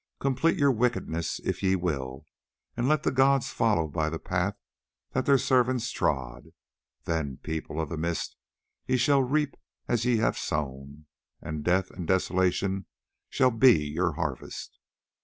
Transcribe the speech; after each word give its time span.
Complete 0.19 0.57
your 0.57 0.71
wickedness 0.71 1.39
if 1.43 1.61
ye 1.61 1.75
will, 1.75 2.25
and 2.75 2.89
let 2.89 3.03
the 3.03 3.11
gods 3.11 3.51
follow 3.53 3.87
by 3.87 4.09
the 4.09 4.17
path 4.17 4.55
that 5.11 5.27
their 5.27 5.37
servants 5.37 5.91
trod. 5.91 6.45
Then, 7.03 7.37
People 7.37 7.79
of 7.79 7.89
the 7.89 7.97
Mist, 7.97 8.35
ye 8.87 8.97
shall 8.97 9.21
reap 9.21 9.55
as 9.87 10.03
ye 10.03 10.17
have 10.17 10.39
sown, 10.39 11.05
and 11.39 11.63
death 11.63 11.91
and 11.91 12.07
desolation 12.07 12.87
shall 13.29 13.51
be 13.51 13.77
your 13.89 14.13
harvest. 14.13 14.79